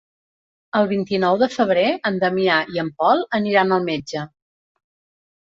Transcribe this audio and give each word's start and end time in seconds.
El 0.77 0.87
vint-i-nou 0.91 1.37
de 1.43 1.49
febrer 1.55 1.83
en 2.11 2.17
Damià 2.23 2.57
i 2.77 2.81
en 2.85 2.91
Pol 3.03 3.23
aniran 3.41 3.77
al 3.79 3.87
metge. 3.93 4.27